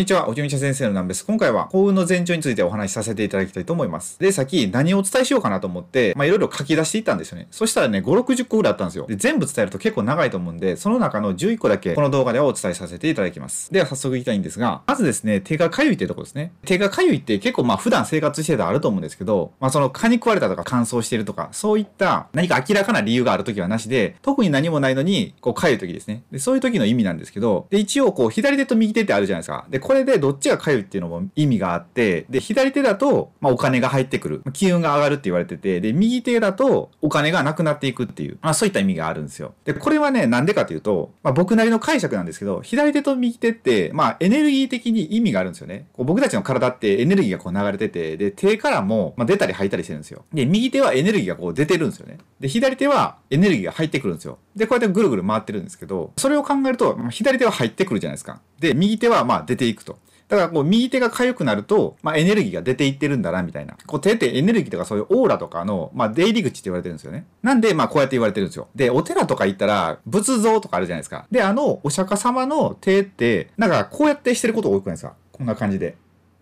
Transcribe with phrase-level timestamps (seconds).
[0.00, 1.26] んにちは、おじみちゃ先生の南です。
[1.26, 4.18] 今回は幸運の前兆についてお話しさせていただきたいと思います。
[4.18, 7.48] で、さっき何をお伝えしようかなと思って、まあいろいろ書き出していったんですよね。
[7.50, 9.04] そしたらね、5、60個ぐらいあったんですよ。
[9.06, 13.70] で、全部伝えると結構長いと思うんで、その中の11個だけこの動画ではお伝えさせていただきます。
[13.74, 16.52] では早速いきたいんですが、まずですね、手が痒いってとこですね。
[16.64, 26.22] 手が痒いって結構まあ普段生活してたらあると思うんですけど、まあその蚊に食われたとか乾燥してるとか、そういった何か明らかな理由があるときはなしで、特に何もないのに、こう痒いときですね。
[26.32, 29.66] で、そういう時の意味なんですけど、で、一応こう左手と右手ってあるじゃないですか。
[29.68, 34.42] で、これでどっちが痒いっていうのも意味があって、で、左手だと、まあ、お金が入ってくる。
[34.52, 39.52] 機運が上がるって言われてて、で、右手だと、お金がなくなっていくっていう、まあ、そういった意味があるんですよ。
[39.64, 45.88] で、これはね、なんでかというと、まあ、僕なりの解釈なんですけど、左手と右手って、まあ、エネルギー的に意味があるんですよね。
[45.92, 50.24] こう僕たちの体ってエネルギーがこう流れてて、で、手からも、まあ、出たり入ったりしてるんですよ。
[50.32, 52.18] で、右手はエネルギーがこう出てるんですよね。
[52.38, 54.38] で、左手はエネルギーが入ってくるんですよ。
[54.60, 58.40] で、こうやってぐるぐる回ってるんですけど、それを考えると、左手は入ってくるじゃないですか。
[58.58, 59.98] で、右手はまあ出ていくと。
[60.28, 63.76] だからこう右手が痒くなると、まあ、エネルギーが出ていってるんだなみたいな。
[63.86, 67.26] こう手ってエネルギーとかそういうオーラとかの、まあ、出入り口って言われてるんですよね。
[67.42, 68.68] なんでまあこうやって言われてるんですよ。
[68.74, 71.26] で、お寺とか行ったら仏像とかあるじゃないですか。
[71.32, 75.14] で、あのお釈迦様の手って、なんかこうやってしてること多くないですか？
[75.32, 75.96] こんな感じで。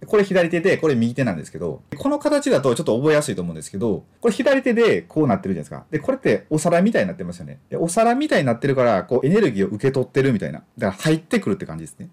[0.06, 5.86] これ左手で、これ右手なんですけど、この形だとちょっと覚えやすいと思うんですけど、これ左手でこうなってるじゃないですか。
[5.90, 7.58] で、これってお皿みたいになってますよね。
[7.68, 10.62] で、お皿みたいになってるから、こうエネルギーを受け取ってるみたいな。
[10.78, 12.08] だから入ってくるって感じですね。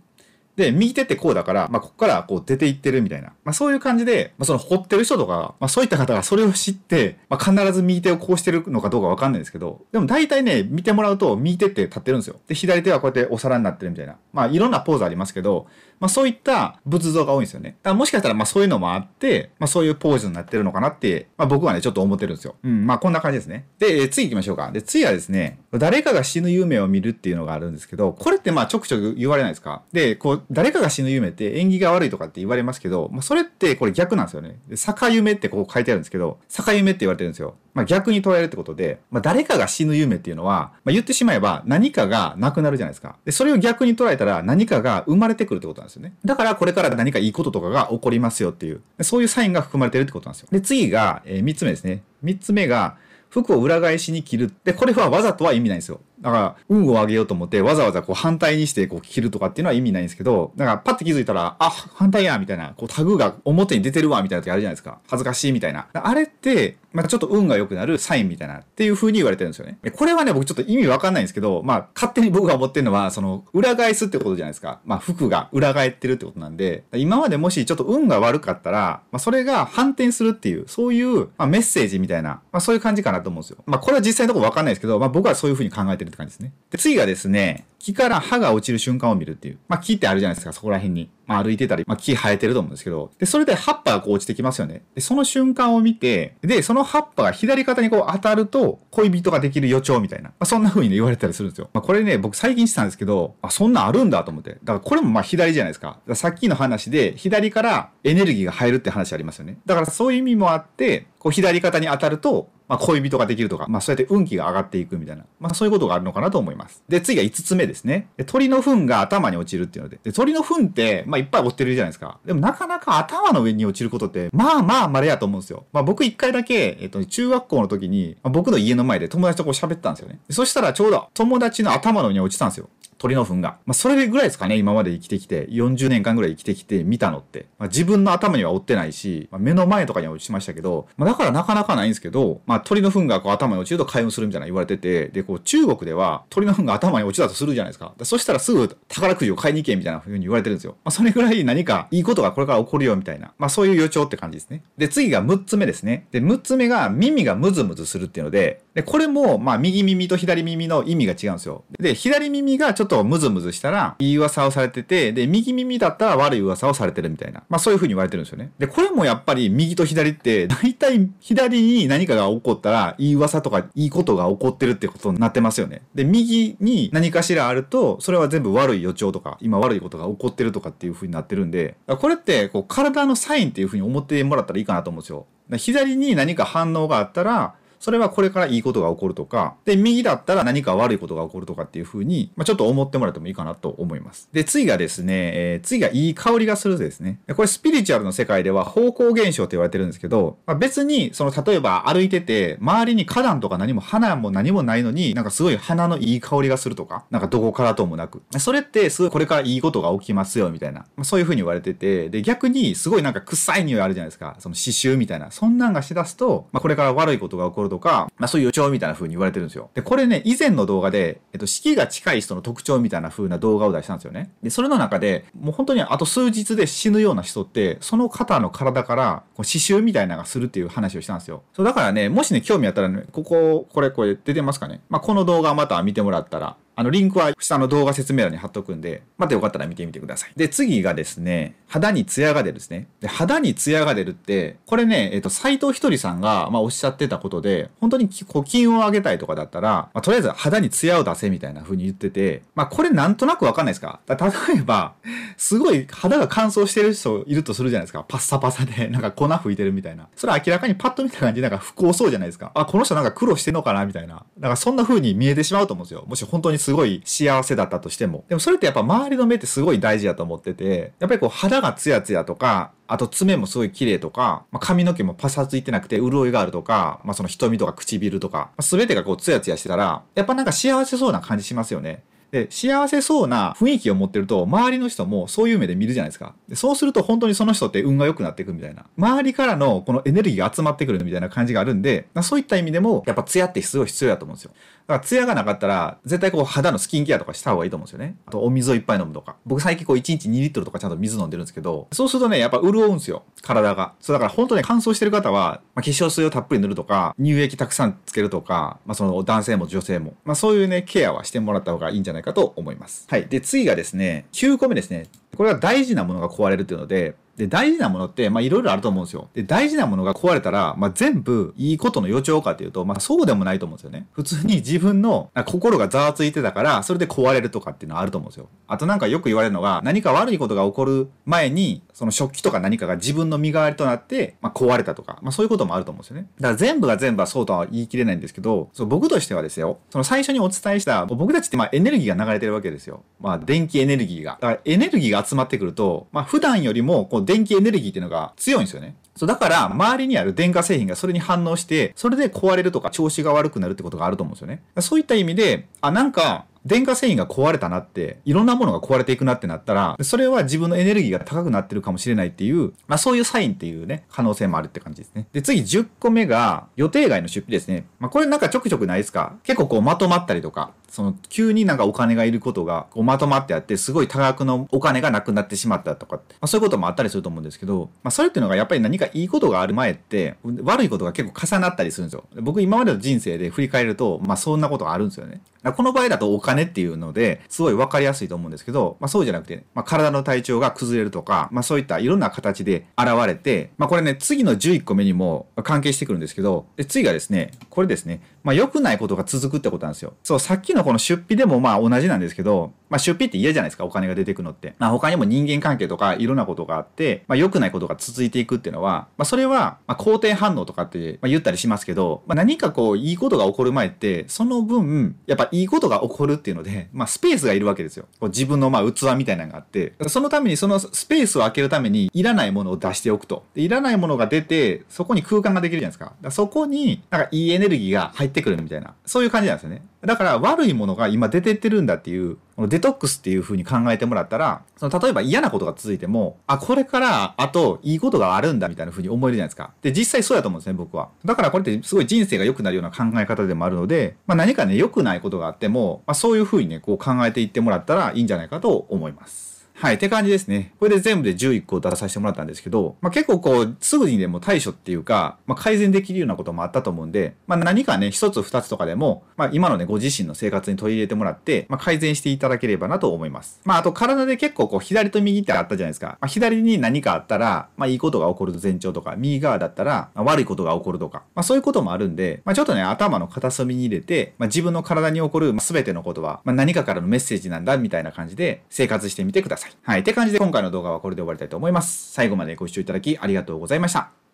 [0.56, 3.34] で、右手ってこうだから、まあ、ここからこう出ていってるみたいな。
[3.44, 12.40] まあ、そういう感じで、まあ、その掘ってる人とか、まあ、そういった方がそれを知って、まあ、必ず右手をこうしてるのかどうかわかんないんですけど、でも大体ね、見てもらうと右手って立ってるんですよ。
[12.48, 14.16] で、左手はこうやってお皿になってるみたいな。
[14.32, 15.68] まあ、いろんなポーズありますけど、
[16.00, 17.78] まあ、そういった仏像が多いんですよね。
[17.84, 22.56] だもしかしたら、まあ、そういうのもあって、まあ、そういうポーズになってるのかなって、まあ、僕はね、ちょっと思ってるんですよ。
[22.64, 23.66] うん、まあ、こんな感じですね。
[23.80, 24.72] で、え次行きましょうか。
[24.72, 29.84] で、次はですね、誰かが死ぬ夢を見るっていうのがあるんですけど、これってまあ、ちょくちょく言われないですか？
[29.92, 34.60] で、こう、誰かが死ぬ夢って縁起が悪いとかって言われますけど、まあ、それってこれ逆なんですよね。
[34.68, 37.56] で、逆夢ってこう書いてあるんですけど、逆夢って言われてるんですよ。
[37.74, 43.18] まあ、逆に捉えるってことで、まあ、誰かが死ぬ夢っていうのは、まあ、言ってしまえば何かがなくなるじゃないですか。
[43.26, 46.14] で、それを逆に捉えたら何かが生まれてくるってことなんですよね。
[46.26, 50.50] だからこれから何かいいこととかが起こりますよっていう、そういうサインが含まれてるってことなんですよ。
[50.52, 52.04] で、次が、えー、3つ目ですね。
[52.24, 52.98] 3つ目が、
[53.30, 54.54] 服を裏返しに着る。
[54.64, 56.00] で、これはわざとは意味ないんですよ。
[56.26, 64.98] だから、運を上げようと思って、わざわざこう反対にしてこう着るとかっていうのは意味ないんですけど、だかパッて気づいたら、あ、反対やみたいな、こうタグが表に出てるわみたいな時あるじゃないですか。
[65.08, 65.88] 恥ずかしいみたいな。
[65.94, 69.78] あれって、まあちょっと運が良くなるサインみたいなっていう風に言われてるんですよね。
[69.96, 74.80] これはね、僕ちょっと意味わかんないんですけど、まあ勝手に僕が思ってるのは、その裏返すってことじゃないですか。
[74.86, 83.58] まあ服が裏返ってるってことなんで、今までもしちょっと運が悪かったら、まあそれが反転するっていう、そういう、まあ、メッセージみたいな、まあそういう感じかなと思うんですよ。
[83.66, 86.54] まあこれは実際のところわかんないですけど、まあ僕はそういう風に考えてるって感じですね。
[86.72, 89.60] で次がですね、木から葉が落ちる瞬間を見るっていう。
[89.68, 91.12] まあ木ってあるじゃないですか、そこら辺に。
[91.28, 94.84] まあ歩いてたり、まあ木生えてると思うんですけど、で、それで葉っぱがこう落ちてきますよね。
[94.96, 100.30] で、その瞬間を見て、で、その葉っぱが左肩にこう当たると恋人ができる予兆みたいな。
[100.30, 101.70] まあそんな風に、ね、言われたりするんですよ。
[101.74, 104.52] まあこれね、僕最近知ったんですけど、あ、そんなんあるんだと思って。
[104.52, 105.90] だからこれもまあ左じゃないですか。
[105.90, 109.60] だからさっきの話で左からエネルギーが入るって話ありますよね。
[109.68, 116.84] だからそういう意味もあって、こう左肩に当たると、まあ、恋人ができるとか、まあ、そうやって運気が上がっていくみたいな、まあ、そういうことがあるのかなと思います。
[116.90, 118.08] で、次が5つ目ですですね。
[118.18, 122.20] で鳥の糞が頭に落ちるっていうので、で鳥の糞って、まあ、いっぱい落ってるじゃないですか。
[122.26, 125.66] でも、なかなか頭の上に落ちることって、まあまあ稀やと思うんですよ。
[125.72, 130.20] まあ、僕一回だけ、えっと、中学校の時に、まあ、僕の家の前で友達とこう喋ったんですよね。
[130.30, 132.70] そしたら、ちょうど友達の頭の上に落ちたんですよ。
[133.06, 133.58] 鳥の糞が。
[133.66, 137.46] まあ、それぐらいですかね、今まで生きてきて、40年間ぐらい生きてきて見たのって。
[137.60, 147.94] まあ、自分の頭には追ってないし、まあ、目の前とかには落ちましたけど、まあ、だからなかなかないんですけど、まあ、鳥の糞がこう頭に落ちると開運するみたいな言われてて、で、こう中国では鳥の糞が頭に落ちたとするじゃないですか。
[148.04, 150.72] そしたらすぐ宝くじを買いに行けみたいな風に言われてるんですよ。
[150.84, 154.64] まあ、それぐらい何かいいことがこれから起こるよみたいな、まあ、そういう予兆って感じですね。
[154.78, 156.08] で、次が6つ目ですね。
[156.12, 161.64] で、6つ目が耳がムズムズするっていうので、で、これも、まあ、右耳と左耳の意味が違うんですよ。
[161.80, 167.44] で、左耳がちょっとムズムズしたら、いい噂をされてて、で、右耳だったら悪い噂をされてるみたいな。
[167.48, 168.52] まあ、そういう風に言われてるんですよね。
[168.60, 175.82] で、これもやっぱり右と左って、大体左に何かが起こったら、いい噂とかいいことが起こってるってことになってますよね。
[175.96, 185.26] で、右に何かしらあると、それは全部悪い予兆とか、今悪いことが起こってるとかっていう風になってるんで、これって、こう、体のサインっていう風に思ってもらったらいいかなと思うんですよ。
[185.58, 194.30] 左に何か反応があったら、それはこれからいいことが起こるとか、で、右だったら何か悪いことが起こるとかっていう風に、まあ、ちょっと思ってもらってもいいかなと思います。
[194.32, 197.20] で、次がですね、えー、次がいい香りがするですね。
[197.36, 208.22] これスピリチュアルの世界では方向現象って言われてるんですけど、まあ、別に、その、例えば歩いてて、周りに花壇とか何も花も何もないのに、なんかすごい花のいい香りがするとか、なんかどこからともなく。
[208.38, 210.82] それってすごいこれからいいことが起きますよ、みたいな。
[210.96, 214.36] まあ、そういう風に言われてて、で、逆にすごいなんか臭い匂いあるじゃないですか。
[214.40, 215.32] その刺繍みたいな。
[215.32, 219.70] そんなんがしだすと、まあ、これから悪いことが起こるととか、まあ、そういう予兆みたいな風に言われてるんですよ。
[219.74, 224.32] で、これね、以前の動画で、えっと、式が近い人の特徴みたいな風な動画を出したんですよね。
[224.42, 231.44] で、それの中で、もう本当にあと数日で死ぬような人って、その方の体からこう刺繍みたいなのがするっていう話をしたんですよ。
[231.54, 234.82] そうだからね、もしね、興味あったらね、ここ、これ、これ出てますかね。
[234.90, 240.32] まあ、この動画また見てもらったら、あの、リンクは下の動画説明欄に貼っとくんで、またよかったら見てみてください。
[240.36, 242.88] で、次がですね、肌にツヤが出るですね。
[243.02, 254.00] で、肌にツヤが出るって、これね、えっ、と、斎藤ひとりさんが、まあ、おっしゃってたことで、本当にこう、金運を上げたいとかだったら、まあ、とりあえず肌にツヤを出せみたいな風に言ってて、まあ、これなんとなくわかんないですか？
[254.08, 254.16] 例
[254.60, 254.94] えば、
[255.38, 258.04] すごい肌が乾燥してる人いるとするじゃないですか。
[258.08, 260.08] パッサパサで、 なんか粉吹いてるみたいな。
[260.16, 262.52] それ明らかにパッと見た感じ、なんか不幸そうじゃないですか。
[262.54, 263.86] あ、この人なんか苦労してんのかな？
[263.86, 264.24] みたいな。
[264.40, 266.06] だかそんな風に見えてしまうと思うんですよ。
[266.08, 268.26] もし本当にすごい幸せだったとしても。
[268.28, 282.04] でもそれってやっぱ周りの目ってすごい大事だと思ってて、やっぱりこう肌がツヤツヤとか、あと爪もすごい綺麗とか、まあ、髪の毛もパサついてなくて潤いがあるとか、まあ、その瞳とか唇とか、まあ、全てがこうツヤツヤしてたら、やっぱなんか幸せそうな感じしますよね。
[282.32, 286.34] で、幸せそうな雰囲気を持ってると、周りの人もそういう目で見るじゃないですか。
[286.48, 288.86] でそうすると本当にその人って運が良くなっていくみたいな。
[288.98, 294.52] 周りからのこのエネルギーが集まってくるみたいな感じがあるんで、そういった意味でも、やっぱツヤってすごい必要だと思うんですよ。
[294.88, 298.16] だからツヤがなかったら、絶対こう肌のスキンケアとかした方がいいと思うんですよね。
[298.28, 299.36] あとお水をいっぱい飲むとか。
[299.46, 303.24] 僕最近こう1日2リットルとかちゃんと水飲んでるんですけど、そうするとね、やっぱ潤うんですよ。
[303.42, 303.94] 体が。
[304.00, 313.06] そうだから本当に乾燥してる方は、まあ、化粧水をたっぷり塗るとか、乳液たくさんつけるとか、まあその男性も女性も、まあそういうね、ケアはしてもらった方がいいんじゃないかと思います。
[313.10, 313.28] はい。
[313.28, 315.08] で、次がですね、9個目ですね。
[315.36, 319.30] これは大事なものが壊れるっていうので、で、大事なものって、まあいろいろあると思うんですよ。
[319.34, 324.08] で、大事なものが壊れたら、まあ全部いいことの予兆かっていうと、まあそうでもないと思うんですよね。
[324.12, 328.48] 普通に自分の心がざわついてたから、それで壊れるとかっていうのはあると思うんですよ。
[328.68, 336.28] あとなんかよく言われるのが、何か悪いことが起こる前に、その食器とか何かが自分の身代わりとなって、まあ壊れたとか、まあそういうこともあると思うんですよね。
[336.40, 343.04] だから全部が全部はそうとは言い切れないんですけど、そう僕としてはですよ、その最初にお伝えした、僕たちってまあエネルギーが流れてるわけですよ。
[343.20, 344.38] まあ電気エネルギーが。
[344.40, 348.96] だからエネルギーが集まってくると、まあ普段よりもこう電気エネルギーっていうのが強いんですよね。
[349.16, 354.62] そう、だから、周りにある電化製品がそれに反応して、それで壊れるとか調子が悪くなるってことがあると思うんですよね。
[354.82, 365.28] そういった意味で、あ、なんか、電化製品が壊れたなって、いろんなものが壊れていくなってなったら、それは自分のエネルギーが高くなってるかもしれないっていう、まあそういうサインっていうね、可能性もあるって感じですね。
[365.32, 367.86] で、次10個目が予定外の出費ですね。
[368.00, 369.36] まあこれなんかちょくちょくないですか？
[369.44, 382.24] 結構こうまとまったりとか、その急になんかお金がいることがこうまとまってあって、すごい多額のお金がなくなってしまったとか、まあそういうこともあったりすると思うんですけど、まあそれっていうのがやっぱり何かいいことがある前って、悪いことが結構重なったりするんですよ。
[382.42, 385.42] 僕今までの人生で振り返ると、まあそんなことがあるんですよね。
[385.76, 400.14] この場合だとお金っていうので、すごい分かりやすいと思うんですけど、まあそうじゃなくて、まあ体の体調が崩れるとか、まあそういったいろんな形で現れて、まあこれね、次の11個目にも関係してくるんですけど、で次がですね、これですね、まあ良くないことが続くってことなんですよ。
[400.24, 404.74] そう、さっきのこの出費でもまあ同じなんですけど、まあ出費って嫌じゃないですか、お金が出てくのって。
[404.80, 418.06] まあ他にも人間関係とかいろんなことがあって、まあ良くないことが続いていくっていうのは、まあそれは、まあ肯定反応とかってま言ったりしますけど、まあ何かこういいことが起こる前って、その分、やっぱいいことが起こるっていうので、まあスペースがいるわけですよ。
[418.20, 423.44] こう自分のまあ器みたいなのがあって、そのためにそのスペースを空けるためにいらないものを出しておくと。
[423.56, 426.14] でいらないものが出て、そこに空間ができるじゃないですか。
[426.22, 428.94] かそこになんかいいエネルギーが入ってくるみたいな。
[429.06, 429.82] そういう感じなんですよね。
[430.06, 439.74] だから悪いものが今出てってるんだっていう、このデトックスっていう風に考えてもらったら、その例えば嫌なことが続いても、あ、これからあといいことがあるんだみたいな風に思えるじゃないですか。
[439.82, 441.10] で、実際そうやと思うんですね、僕は。
[441.26, 449.55] だからこれってすごい人生が良くなるような考え方でもあるので、まあ何かね、良くないことがあっても、まあそういう風にね、こう考えていってもらったらいいんじゃないかと思います。
[449.78, 450.74] はい、って感じですね。
[450.80, 463.60] これで全部で11個出させてもらったんですけど、まあ、結構こう、すぐにでも対処っていうか、まあ、改善できるようなこともあったと思うんで、まあ、何かね、一つ二つとかでも、まあ、今のね、ご自身の生活に取り入れてもらって、まあ、改善していただければなと思います。
[463.66, 466.08] まあ、あと体で結構こう、左と右ってあったじゃないですか。
[466.08, 479.78] まあ、左に何かあったら、まあ、いいことが起こる前兆とか、右側だったら、悪いことが起こるとか、まあ、そういうこともあるんで、まあ、ちょっとね、頭の片隅に入れて、まあ、自分の体に起こるま全てのことは、まあ、何かからのメッセージなんだ、みたいな感じで生活してみてくださいさい。
[479.82, 480.00] はい。
[480.02, 482.12] って感じで今回の動画はこれで終わりたいと思います。
[482.12, 484.25] 最後までご視聴いただきありがとうございました。